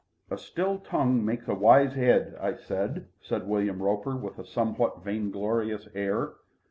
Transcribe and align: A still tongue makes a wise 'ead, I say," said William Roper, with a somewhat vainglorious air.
A 0.31 0.37
still 0.39 0.79
tongue 0.79 1.23
makes 1.23 1.47
a 1.47 1.53
wise 1.53 1.95
'ead, 1.95 2.33
I 2.41 2.55
say," 2.55 3.03
said 3.21 3.47
William 3.47 3.83
Roper, 3.83 4.15
with 4.17 4.39
a 4.39 4.45
somewhat 4.47 5.03
vainglorious 5.03 5.87
air. 5.93 6.37